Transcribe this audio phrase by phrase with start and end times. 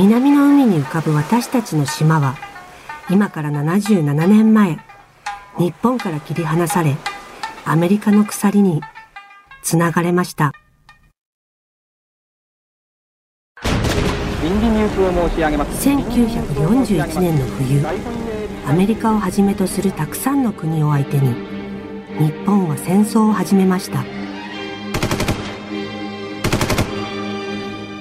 [0.00, 2.34] 南の海に浮かぶ私たちの島は
[3.10, 4.78] 今から77年前
[5.58, 6.96] 日本から切り離され
[7.66, 8.80] アメリカの鎖に
[9.62, 10.52] つながれました。
[14.40, 17.86] 1941年の冬
[18.66, 21.34] アメリカをはじめとするたくさんの国を相手に
[22.18, 24.02] 日本は戦争を始めました。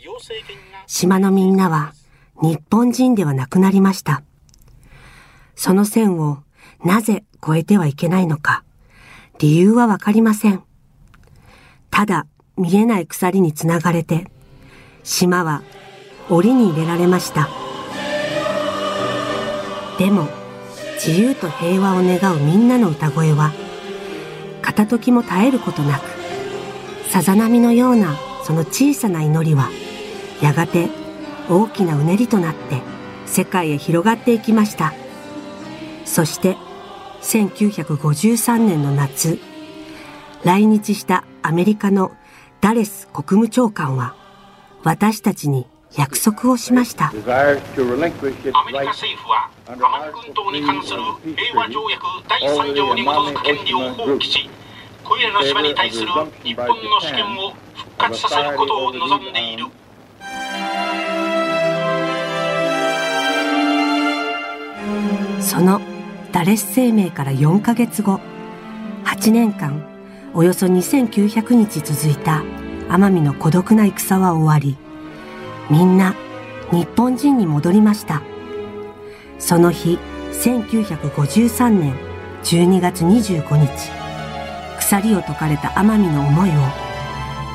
[0.87, 1.95] 島のみんなは
[2.43, 4.23] 日本人ではなくなりました。
[5.55, 6.43] その線を
[6.85, 8.63] なぜ越えてはいけないのか、
[9.39, 10.63] 理由はわかりません。
[11.91, 14.31] ただ見えない鎖につながれて、
[15.03, 15.63] 島は
[16.29, 17.49] 檻に入れられました。
[19.99, 20.29] でも、
[20.95, 23.53] 自由と平和を願うみんなの歌声は、
[24.63, 26.03] 片時も絶えることなく、
[27.11, 28.15] さざ波のような
[28.45, 29.71] その小さな祈りは、
[30.41, 30.89] やがて
[31.49, 32.81] 大きなうねりとなって
[33.27, 34.93] 世界へ広がっていきました。
[36.05, 36.57] そして、
[37.23, 39.39] 1953年の夏、
[40.43, 42.13] 来日したアメリカの
[42.61, 44.15] ダレス国務長官は、
[44.83, 45.67] 私たちに
[45.97, 47.09] 約束をしました。
[47.09, 51.01] アメリカ政府は、奄美群島に関する
[51.37, 54.51] 平和条約第3条に基づく権利を放棄し、
[55.05, 56.09] これらの島に対する
[56.43, 59.67] 日本の主権を復活させることを望んでいる。
[65.41, 65.81] その
[66.33, 68.21] ダレス生命から4ヶ月後、
[69.05, 69.85] 8年間、
[70.33, 72.45] およそ2900日続いた
[72.89, 74.77] 奄美の孤独な戦は終わり、
[75.71, 76.15] みんな
[76.71, 78.23] 日本人に戻りました。
[79.41, 79.99] その日、
[80.33, 81.95] 1953年
[82.45, 83.91] 12月25日、
[84.79, 86.53] 鎖を解かれた奄美の思いを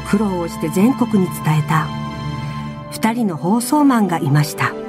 [0.09, 1.87] 苦労をして全国に伝えた
[2.91, 4.84] 二人の放送マンがいました。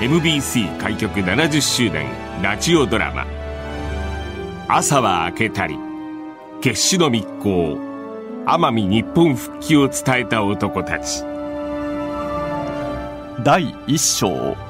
[0.00, 2.06] MBC 開局70周年
[2.40, 3.26] ラジオドラマ
[4.66, 5.78] 「朝は明けたり
[6.62, 7.76] 決死の密航。
[8.46, 11.22] 奄美日本復帰を伝えた男たち」
[13.44, 14.69] 第1章。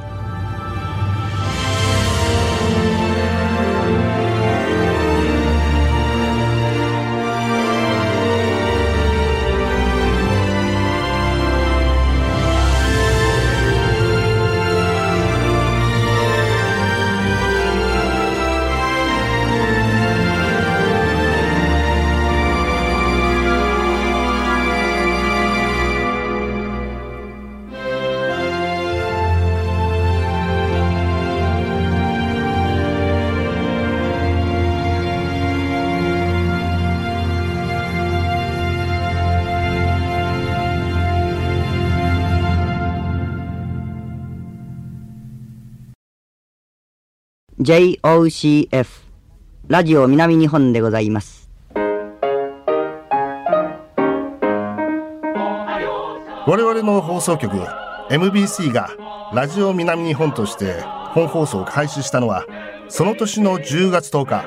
[47.60, 48.86] JOCF
[49.68, 51.50] ラジオ南日本でございます。
[56.46, 57.54] 我々の放送局
[58.08, 58.88] MBC が
[59.34, 60.80] ラジオ南日本として
[61.12, 62.46] 本放送を開始したのは
[62.88, 64.46] その年の10月10日。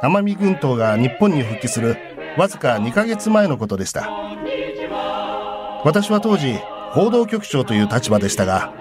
[0.00, 1.96] 奄美群島が日本に復帰する
[2.36, 4.08] わずか2ヶ月前のことでした。
[5.84, 6.54] 私は当時
[6.92, 8.72] 報道局長という立場でしたが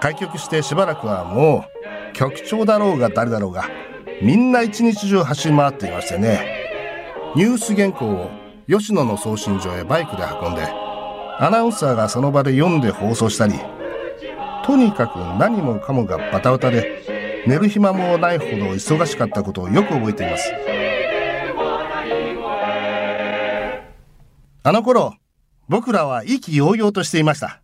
[0.00, 1.79] 開局してしばらくはもう
[2.12, 3.68] 局長だろうが誰だろうが
[4.22, 6.60] みんな一日中走り回っていましてね。
[7.36, 8.30] ニュース原稿を
[8.68, 13.54] 吉野の送信所へバイクで運んでアナウンサーがその場で読んで放送したり
[14.66, 20.52] とにかく何もかもがバタバタで寝る暇もないほど忙しかったことをよく覚えています。
[24.62, 25.14] あの頃
[25.68, 27.62] 僕らは意気揚々としていました。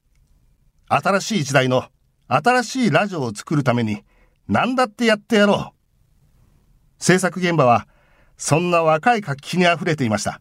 [0.88, 1.84] 新しい時代の
[2.28, 4.04] 新しいラジオを作るために
[4.48, 5.76] 何だってやってやろう。
[6.98, 7.86] 制作現場は
[8.36, 10.40] そんな若い活気にあふれていました。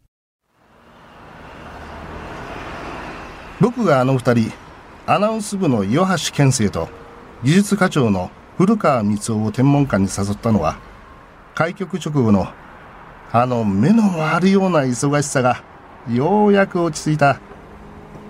[3.62, 4.52] 僕があの二人
[5.08, 6.90] アナウンス部の岩橋健生と
[7.44, 10.78] 技術課長の古川光雄を天文館に誘ったのは
[11.54, 12.48] 開局直後の
[13.32, 15.64] あの目の回るような忙しさが
[16.10, 17.40] ようやく落ち着いた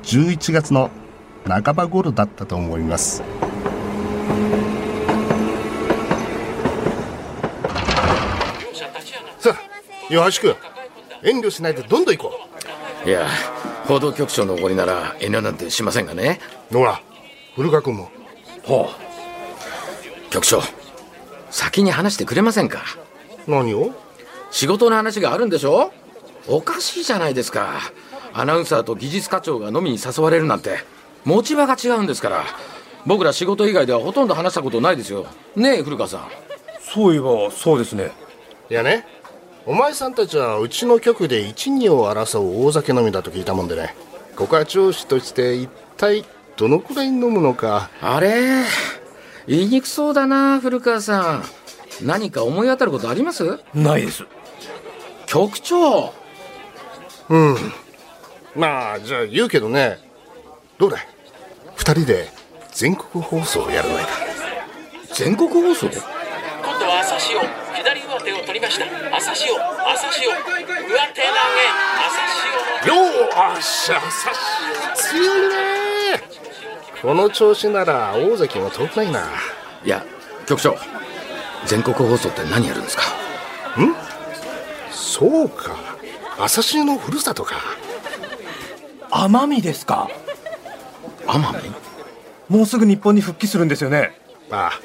[0.03, 0.89] 11月の
[1.47, 3.23] 半ば頃だったと思います。
[10.09, 10.55] あ岩橋君
[11.23, 12.39] 遠慮しないでどんどん行こ
[13.05, 13.27] いや
[13.87, 16.39] 報道局長のおごりなら遠慮なんてしませんがね。
[16.71, 17.01] うほら
[17.55, 18.09] 古川君も。
[18.63, 18.89] ほ
[20.29, 20.31] う。
[20.31, 20.61] 局長
[21.51, 22.83] 先に話してくれませんか？
[23.47, 23.93] 何を？
[24.51, 25.91] 仕事の話があるんでしょ？
[26.47, 27.79] おかしいじゃないですか。
[28.33, 30.79] アナウンサーと技術課長が飲みに誘われるなんて。
[31.23, 32.43] 持ち場が違うんですから。
[33.05, 35.27] 僕ら仕事以外ではほとんど話したことないですよ。
[35.55, 36.27] ねえ古川さん。
[36.81, 38.11] そういえばそうですね。
[38.69, 39.07] いやね
[39.67, 43.95] お前さんたちはうちの局で一二を争う大酒飲みだと聞いたもんでね。
[44.35, 46.23] ここは調子として一体
[46.55, 47.89] どのくらい飲むのか。
[47.99, 48.63] あれ
[49.47, 51.43] 言いにくそうだな古川さん。
[52.05, 53.59] 何か思い当たることあります？
[53.73, 54.25] ないです。
[55.25, 56.13] 局長。
[57.29, 57.55] うん。
[58.55, 59.97] まあじゃあ言うけどね。
[60.77, 61.07] どうだい
[61.75, 62.29] 二人で
[62.71, 64.09] 全国放送をやらないか
[65.15, 65.87] 全国放送？
[65.87, 66.14] 今
[66.85, 67.41] 度は朝潮
[67.73, 68.85] 左上手を取りました。
[69.15, 70.29] 朝潮朝潮。
[70.29, 71.25] 上手投げ。
[72.05, 74.33] 朝潮のよーしゃさ
[74.95, 75.55] し強いね
[77.01, 79.27] この調子なら大関も遠くないな。
[79.83, 80.05] いや
[80.45, 80.77] 局長
[81.65, 83.03] 全国放送って何やるんですか？
[84.91, 85.75] そうか。
[86.37, 87.55] 朝潮のふるさとか。
[89.09, 90.09] 奄美ですか？
[91.25, 91.71] 奄美？
[92.55, 94.19] もうすぐ日本に復帰するんですよね。
[94.51, 94.79] ああ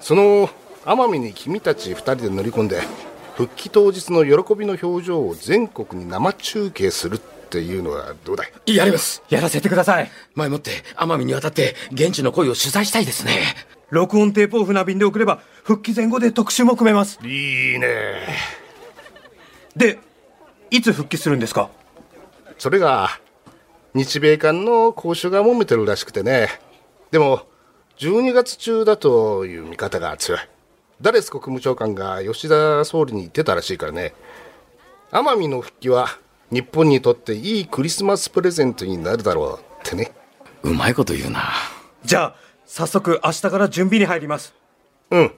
[0.00, 0.50] その
[0.84, 2.80] 奄美に君たち二人で乗り込んで
[3.34, 8.74] 復帰当日の喜びの表情を全国に生中継するっていうのはどうだい？
[8.74, 9.22] やります。
[9.30, 10.10] やらせてください。
[10.34, 13.40] 前もって奄美に渡って現地の声を取材したいですね。
[13.90, 17.18] 録音テープを船便で送れば復帰前後で特集も組めます。
[17.22, 18.26] いいね。
[19.76, 19.98] で
[20.70, 21.70] いつ復帰するんですか？
[22.58, 23.08] それが
[23.94, 26.48] 日米間の交渉が揉めてるらしくてね。
[27.10, 27.42] でも
[27.98, 30.40] 12月中だという見方が強い
[31.00, 34.14] ダレス国務長官が吉田総理に言ってたらしいからね。
[35.12, 36.08] 奄美の復帰は
[36.50, 40.12] 日本にとっていいクリスマスプレゼントになるだろうってね。
[40.62, 41.44] うまいこと言うな。
[42.04, 42.34] じゃあ
[42.66, 44.54] 早速明日から準備に入ります。
[45.10, 45.32] うん。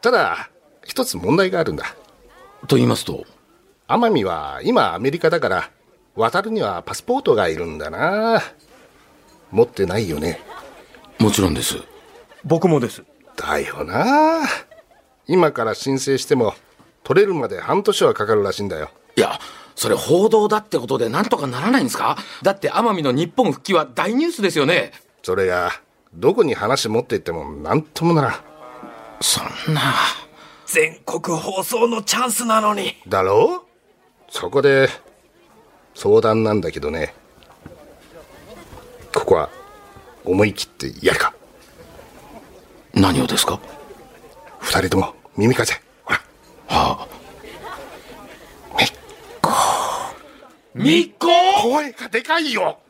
[0.00, 0.50] ただ
[0.84, 1.96] 一つ問題があるんだ。
[2.68, 3.24] と言いますと？
[3.88, 5.70] 奄美は今アメリカだから
[6.14, 8.40] 渡るにはパスポートがいるんだな。
[9.50, 10.40] 持ってないよね。
[11.18, 11.78] もちろんです。
[12.44, 13.02] 僕もです。
[13.36, 14.42] だよな
[15.26, 16.54] 今から申請しても
[17.02, 18.90] 取れるまで半年はかかるらしいんだよ。
[19.16, 19.38] いや
[19.74, 22.16] それ報道だってことでなんとかならないんですか？
[22.42, 24.92] だって奄美の日本復帰は大ニュースですよね。
[25.22, 25.70] それが
[26.14, 28.34] どこに話持って行っても何ともならん。
[29.20, 29.40] そ
[29.70, 29.80] んな。
[30.66, 32.96] 全国放送のチャンスなのに。
[33.08, 33.64] だろ？
[33.66, 34.88] うそこで
[35.94, 37.14] 相談なんだけどね。
[39.14, 39.50] ここは
[40.24, 41.34] 思い切ってやるか。
[42.92, 43.60] 何をですか？
[44.74, 46.20] 二人とも耳風ほら。
[46.66, 47.08] はあ。
[50.74, 51.28] みっこ
[51.62, 52.80] 声がでかいよ。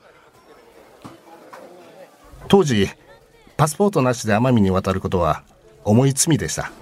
[2.48, 2.88] 当時
[3.58, 5.42] パスポートなしで奄美に渡ることは
[5.84, 6.72] 重い罪でした。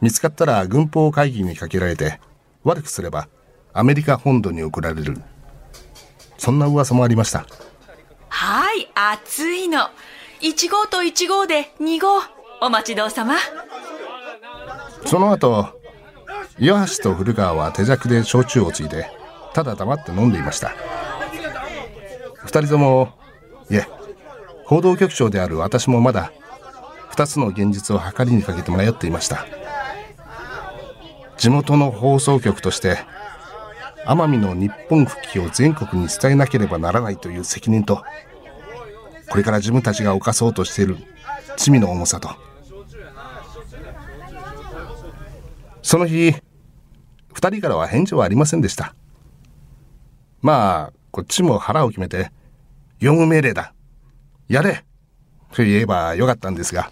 [0.00, 2.18] 見つかったら軍法会議にかけられて
[2.64, 3.28] 悪くすれば
[3.74, 5.18] アメリカ本土に送られる。
[6.38, 7.44] そんな噂もありました。
[8.30, 9.90] はい、熱いの。
[10.40, 12.22] 1号と1号で2号。
[12.60, 13.36] お待ちどうさま。
[15.06, 15.68] その後
[16.58, 19.10] 岩橋と古川は手酌で焼酎をついで
[19.54, 20.72] ただ黙って飲んでいました。
[22.44, 23.10] 二人とも
[23.70, 23.86] いえ
[24.64, 26.32] 報道局長である私もまだ
[27.10, 29.46] 二つの現実を計りにかけて迷っていました。
[31.36, 32.98] 地元の放送局として
[34.04, 38.02] 奄美の日本復帰を全国に伝えなければならないという責任と
[39.30, 40.96] これから自分たちが犯そうとしている
[41.56, 42.30] 罪の重さと
[45.88, 46.34] その日
[47.32, 48.94] 二人からは返事はありませんでした。
[50.42, 52.30] まあこっちも腹を決めて
[52.98, 53.72] 業務命令だ。
[54.48, 54.84] やれ。
[55.54, 56.90] と言えばよかったんですが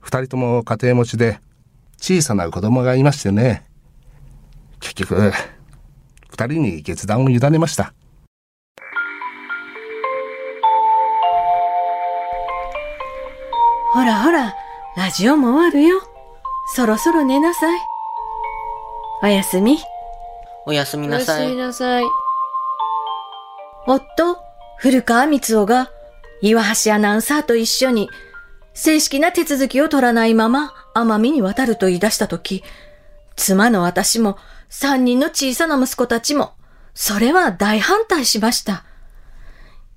[0.00, 1.40] 二人とも家庭持ちで
[1.96, 3.66] 小さな子供がいましてね。
[4.80, 5.32] 結局
[6.28, 7.94] 二人に決断を委ねました。
[13.94, 14.54] ほらほら、
[14.94, 16.02] ラジオも終わるよ。
[16.74, 17.89] そろそろ寝なさい。
[19.22, 19.78] おやすみ。
[20.64, 21.54] おやすみなさい。
[21.54, 22.04] なさい。
[23.86, 24.38] 夫、
[24.78, 25.90] 古川光夫が、
[26.40, 28.08] 岩橋アナウンサーと一緒に、
[28.72, 32.64] 正式な手続きを取らないまま、奄美に渡ると言い出したとき、
[33.36, 34.38] 妻の私も、
[34.70, 36.54] 三人の小さな息子たちも、
[36.94, 38.84] それは大反対しました。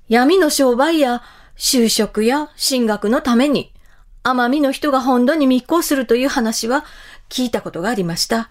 [0.10, 1.24] 闇の商売や
[1.58, 3.72] 就職や進学のために、
[4.24, 6.84] 奄美の人が本土に密航するという話は
[7.30, 8.50] 聞いたことがありました。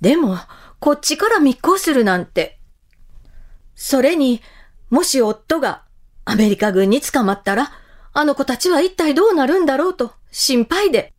[0.00, 0.36] でも、
[0.80, 2.58] こっちから密航するなんて。
[3.74, 4.42] それに、
[4.90, 5.82] もし夫が
[6.24, 7.72] アメリカ軍に捕まったら、
[8.12, 11.12] あの子たちは一体どうなるんだろうと心配で。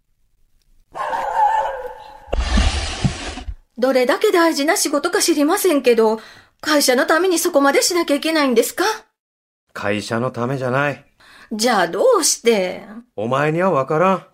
[3.77, 6.21] どれだけ大事な仕事か知りませんけど、
[6.61, 8.85] 会社のためにそこまでしなきゃいけないんですか？
[9.73, 11.05] 会社のためじゃない。
[11.51, 12.87] じゃあどうして？
[13.17, 14.27] お前にはわからん。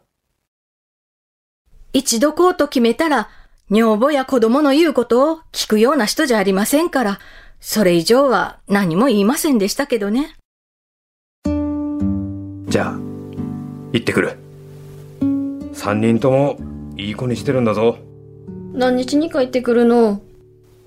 [1.93, 3.29] 一度こうと決めたら、
[3.71, 7.19] 女房や子供の言うことを聞くような人じゃありませんから、
[7.61, 10.35] それ以上は何も言いませんでしたけどね。
[11.45, 12.99] じゃあ、
[13.93, 14.37] 行ってくる。
[15.71, 16.59] 三人とも
[16.97, 17.97] いい子にしてるんだぞ。
[18.73, 20.21] 何日に帰ってくるの？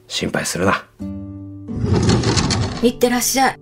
[0.06, 0.84] 心配するな。
[2.82, 3.56] いってらっしゃい。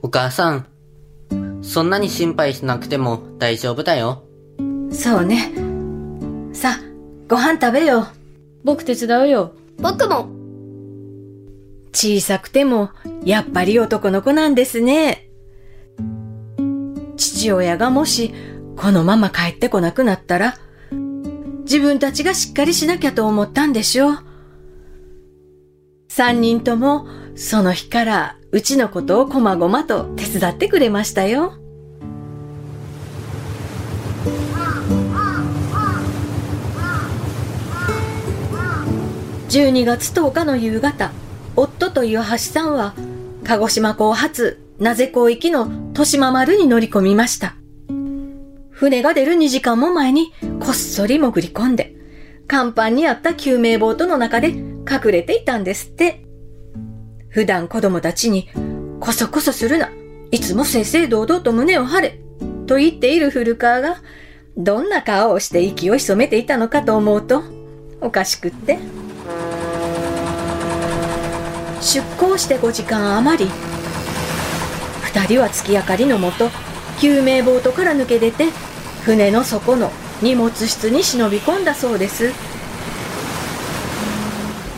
[0.00, 0.66] お母さん、
[1.66, 4.22] そんなに心配しなくても大丈夫だよ。
[4.92, 5.52] そうね。
[6.52, 6.80] さあ、
[7.28, 8.06] ご飯食べよう。
[8.62, 9.52] 僕手伝うよ。
[9.78, 10.28] 僕も。
[11.92, 12.90] 小さくても、
[13.24, 15.28] やっぱり男の子なんですね。
[17.16, 18.32] 父親がもし、
[18.76, 20.54] このまま帰ってこなくなったら、
[21.62, 24.18] 自分たちがしっかりしなきゃと思ったんでしょう。
[26.08, 31.52] 三人とも、その日からうちのことをこまごまと手伝ってくれましたよ。
[39.50, 41.12] 12月10日の夕方、
[41.54, 42.94] 夫と岩橋さんは、
[43.44, 47.56] 鹿児島港発、なぜ港行きの豊島丸に乗り込みました。
[48.70, 51.94] 船が出る2時間も前に、こっそり潜り込んで、
[52.50, 56.25] 甲板にあった救命ボートの中で隠れていたんですって。
[57.36, 58.48] 普段子供たちに、
[58.98, 59.90] こそこそするな。
[60.30, 62.18] いつも正々堂々と胸を張れ。
[62.66, 63.98] と言っている古川が、
[64.56, 67.42] どんな顔をして息を潜めていたのかと思うと、
[68.00, 68.78] おかしくって。
[71.82, 73.50] 出港して5時間余り。
[75.02, 76.48] 二人は月明かりのもと、
[77.02, 78.46] 救命ボートから抜け出て、
[79.02, 82.32] 船の底の荷物室に忍び込んだそうです。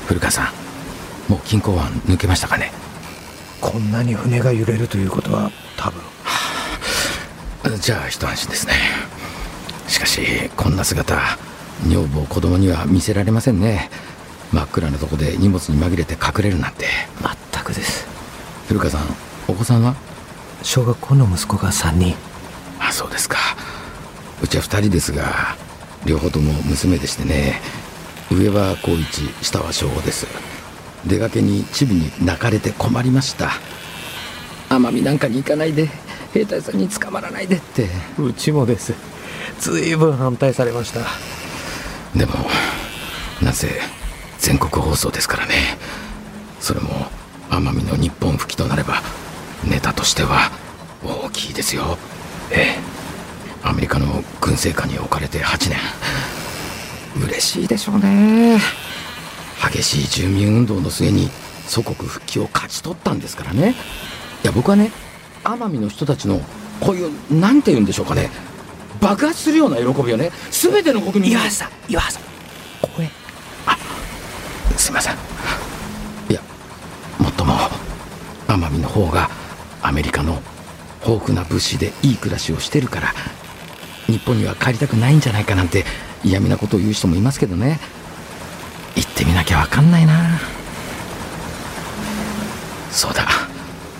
[0.08, 0.57] 古川さん、
[1.28, 2.72] もう金港湾抜けましたかね？
[3.60, 6.00] こんなに船が揺れるということは多分。
[7.80, 8.72] じゃあ一安心ですね。
[9.88, 11.38] しかし、こんな姿、
[11.86, 13.90] 女房子供には見せられませんね。
[14.52, 16.86] 真っ暗なとこで荷物に紛れて隠れるなんて。
[17.52, 18.06] 全くです。
[18.68, 19.02] 古川さん、
[19.48, 19.94] お子さんは？
[20.62, 22.14] 小学校の息子が3人。
[22.78, 23.36] あ、そうですか。
[24.42, 25.56] うちは2人ですが、
[26.06, 27.60] 両方とも娘でしてね。
[28.30, 30.26] 上は高一、下は小5です。
[31.06, 33.50] 出かけにチビに泣かれて困りました。
[34.68, 35.88] 奄美なんかに行かないで、
[36.34, 37.88] 兵隊さんに捕まらないでって。
[38.18, 38.94] うちもです。
[39.60, 41.00] ずいぶん反対されました。
[42.18, 42.34] でも、
[43.42, 43.80] なぜ
[44.38, 45.78] 全国放送ですからね。
[46.60, 47.06] それも
[47.50, 49.02] 奄美の日本復帰となれば、
[49.64, 50.50] ネタとしては
[51.04, 51.98] 大きいですよ。
[52.50, 52.98] ええ。
[53.62, 55.78] アメリカの軍政下に置かれて8年。
[57.24, 58.60] 嬉しいでしょうね。
[59.70, 61.28] 激しい住民運動の末に
[61.66, 63.74] 祖国復帰を勝ち取ったんですからね。
[64.42, 64.90] いや、僕はね、
[65.44, 66.40] 奄美の人たちの
[66.80, 68.30] こういう、なんて言うんでしょうかね。
[69.00, 72.22] 爆発するような喜びをね、すべての国民岩橋さん、岩橋さん、
[72.96, 73.10] 声。
[73.66, 73.76] あ、
[74.76, 75.14] すいません。
[76.30, 76.40] いや、
[77.18, 77.54] もっとも、
[78.46, 79.30] 奄美の方が
[79.82, 80.40] アメリカの
[81.06, 83.14] 豊富な物資でいい暮らしをしてるから、
[84.08, 85.84] 日本には帰りたくないんじゃないかなんて
[86.24, 87.97] 嫌味なことを言う人もいますけどね行
[89.18, 90.38] ってみなきゃ分かんないな。
[92.92, 93.26] そうだ。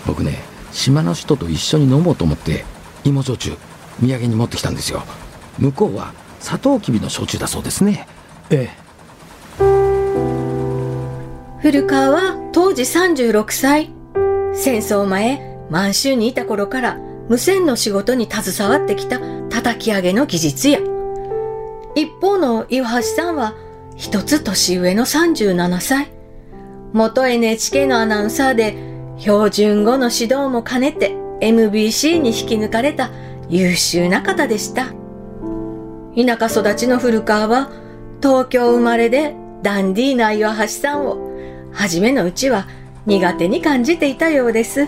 [0.07, 0.39] 僕ね
[0.71, 2.65] 島の人と一緒に飲もうと思って
[3.05, 3.57] 芋焼酎
[4.01, 5.03] 土産に持ってきたんですよ。
[5.59, 8.07] 向こうはサトウキビの焼酎だそうですね。
[8.51, 8.89] ええ。
[11.61, 13.91] 古川は当時36歳。
[14.55, 16.99] 戦争前、満州にいた頃から
[17.29, 19.19] 無線の仕事に携わってきた
[19.51, 20.79] 叩き上げの技術や。
[21.97, 23.55] 一方の岩橋さんは
[23.99, 26.13] 一つ年上の37歳。
[26.93, 28.77] 元 NHK のアナウンサーで
[29.19, 33.11] 標準語の指導も兼ねて MBC に引き抜かれた
[33.49, 34.95] 優秀な方でした。
[36.17, 37.71] 田舎育ちの古川は
[38.23, 41.19] 東京生まれでダンディーな岩橋さんを
[41.73, 42.69] 初めのうちは
[43.05, 44.87] 苦手に感じていたようです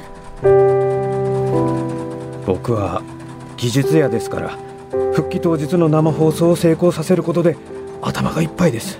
[2.46, 3.02] 僕は
[3.56, 4.58] 技術屋ですから
[5.14, 7.56] 復帰当日の生放送を成功させることで
[8.02, 8.98] 頭がいっぱいです。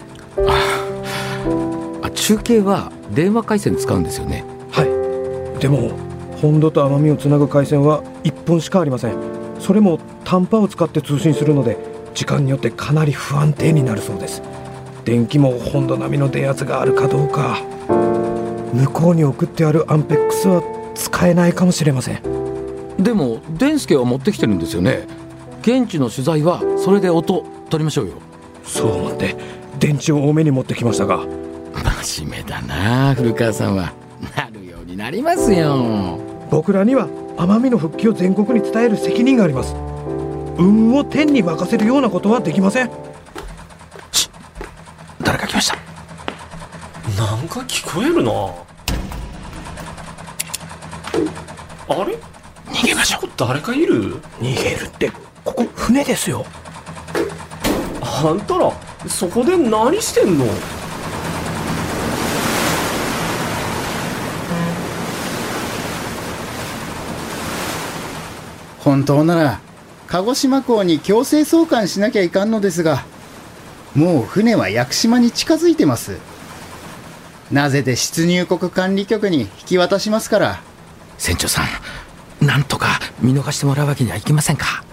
[2.03, 4.45] あ中継は電話回線使うんですよね。
[4.71, 4.83] は
[5.57, 5.61] い。
[5.61, 5.91] でも
[6.41, 9.17] 本土と奄美をつなぐ回線は1本しかありません。
[9.59, 11.77] それも短波を使って通信するので
[12.15, 14.43] 時間によってかなり不安定になるそうです。
[15.05, 17.59] 電気も本土並みの電圧があるかどうか。
[18.73, 20.63] 向こうに送ってあるアンペックスは
[20.95, 22.23] 使えないかもしれません。
[22.99, 25.07] でもデンスケは持ってきてるんですよね。
[25.63, 28.15] 現地の取材はそれで音取りましょうよ
[28.71, 29.37] そう思って
[29.79, 31.27] 電池を多めに持ってきましたが。
[32.03, 33.93] 真面目だな古川さんは。
[34.37, 36.19] なるようになりますよ。
[36.51, 39.75] 僕らには奄美の復帰を全国に伝える責任があります。
[40.57, 42.91] 運を天に任せるようなことはできません。
[45.23, 45.77] 誰か来ました。
[47.23, 48.33] なんか聞こえるな。
[51.89, 52.17] あれ？
[52.67, 53.31] 逃げましょう。
[53.37, 54.21] 誰かいる？
[54.41, 55.11] 逃げるって
[55.45, 56.45] ここ船ですよ
[58.23, 58.73] あんたら
[59.09, 60.45] そこで何してんの？
[68.81, 69.61] 本当なら
[70.07, 73.05] 鹿児島港に強制送還しなきゃいかんのですが
[73.95, 76.19] もう船は屋久島に近づいてます。
[77.51, 80.63] なぜで出入国管理局に引き渡しますから。
[81.19, 81.63] 船長さ
[82.41, 84.85] んなんとか見逃してもらうわけにはいきませんか？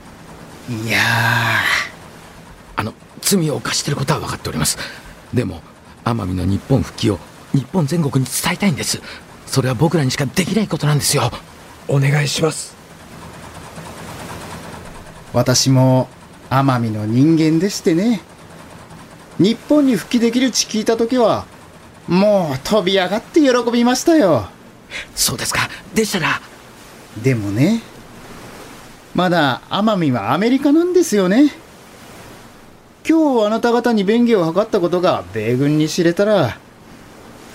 [0.69, 1.86] いやあの
[3.29, 4.77] 罪を犯していることは分かっております。
[5.33, 5.61] でも
[6.05, 7.19] 奄美の日本復帰を
[7.53, 9.01] 日本全国に伝えたいんです。
[9.45, 11.29] それは僕らにしかできないことなんですよ。
[11.87, 12.75] お願いします。
[15.33, 16.07] 私も
[16.49, 18.21] 奄美の人間でしてね。
[19.39, 21.45] 日本に復帰できるち聞いた時は
[22.07, 24.47] もう飛び上がって喜びましたよ。
[25.15, 25.69] そうですか。
[25.93, 26.41] でしたら。
[27.21, 27.81] でもね
[29.13, 31.51] まだ奄美はアメリカなんですよね
[33.09, 36.57] 今日あなた方に便宜を図ったことが米軍に知れたら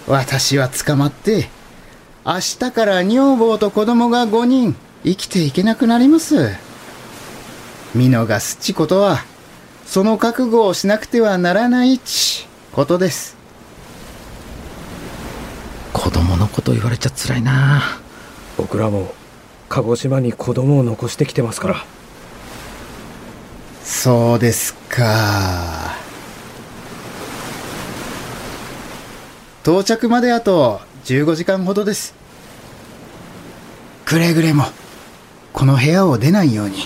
[0.06, 1.50] 私は捕まって
[2.24, 6.52] 明日から女房と子供が5人生きていけなくなります。
[7.94, 9.18] 見逃すちことは
[9.84, 13.36] その覚悟をしなくてはならないちことです。
[15.92, 17.82] 子供のこと言われちゃ辛いな。
[18.56, 19.12] 僕らも
[19.68, 21.84] 鹿児島に子供を残してきてますから
[24.02, 25.94] そうですか。
[29.62, 32.12] 到着まであと15時間ほどです。
[34.04, 34.64] くれぐれも
[35.52, 36.78] この部屋を出ないように。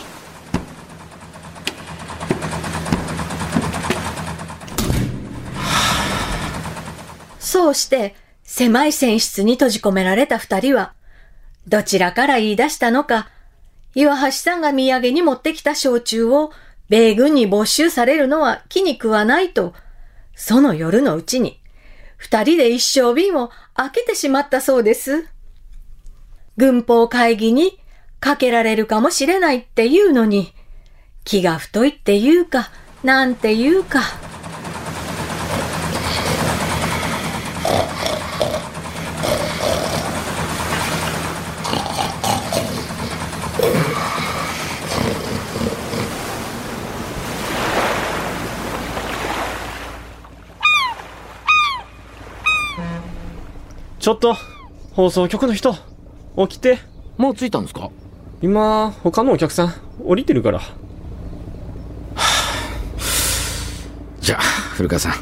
[7.38, 10.92] そうして狭い船室に閉じ込められた二人は
[11.66, 13.30] どちらから言い出したのか
[13.94, 16.52] 岩橋さんが土産に持ってきた焼酎を
[16.88, 19.74] 米軍に没収されるのは気に食わないと
[20.34, 21.60] その夜のうちに
[22.16, 25.28] 二人で一生瓶を開けてしまったそうです。
[26.56, 27.78] 軍法会議に
[28.20, 30.54] かけられるかもしれないっていうのに、
[31.24, 32.70] 気が太いっていうか、
[33.04, 34.00] なんていうか。
[54.06, 54.36] ちょっと
[54.92, 55.80] 放送局の人起
[56.46, 56.78] きて。
[57.16, 57.90] もう着いたんですか？
[58.40, 60.60] 今他のお客さん降りてるから。
[64.20, 64.40] じゃあ
[64.76, 65.12] 古川さん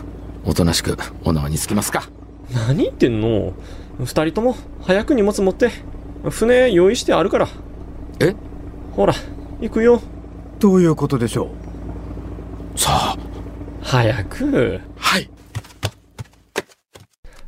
[0.44, 2.10] おとなしくお縄につきますか。
[2.52, 3.54] 何言ってんの？
[4.00, 5.70] 二人とも早く荷物持って
[6.28, 7.48] 船用意してあるから。
[8.20, 8.34] え？
[8.92, 9.14] ほら
[9.62, 10.02] 行くよ。
[10.58, 11.48] どういうことでしょ
[12.76, 13.18] さあ。
[13.80, 14.82] 早く。
[14.98, 15.30] はい。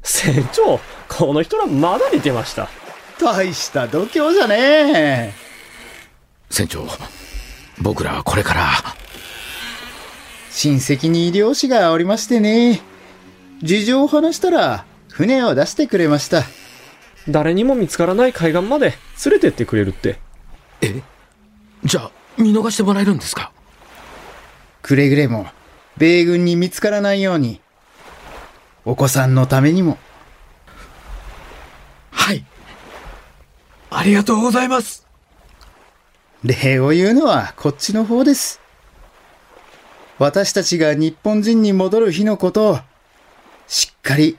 [0.02, 0.80] 船長、
[1.16, 2.68] この人らまだ似てました。
[3.18, 5.32] 大した度胸じゃねえ。
[6.50, 6.86] 船長、
[7.80, 8.70] 僕らはこれから。
[10.50, 12.82] 親戚に漁師がおりましてね。
[13.62, 16.42] 事情を話したら、船を出してくれました。
[17.26, 20.18] 誰にも見つからない海岸まで連れてってくれるって。
[20.82, 21.00] え
[21.82, 23.52] じゃあ、見逃してもらえるんですか？
[24.82, 25.46] くれぐれも、
[25.96, 27.62] 米軍に見つからないように。
[28.84, 29.96] お子さんのためにも。
[32.12, 32.44] はい。
[33.96, 35.06] ありがとうございます。
[36.44, 38.60] 礼を言うのはこっちの方です。
[40.18, 42.78] 私たちが日本人に戻る日のことを、
[43.66, 44.38] しっかり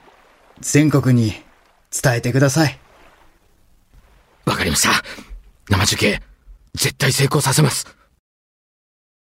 [0.60, 1.32] 全国に
[1.90, 2.78] 伝えてください。
[4.44, 4.90] わかりました。
[5.68, 6.22] 生中継、
[6.74, 7.97] 絶対成功させます。